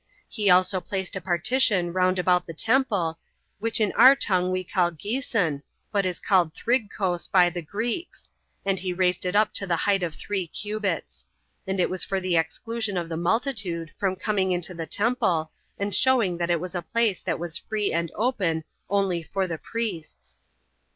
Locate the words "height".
9.75-10.01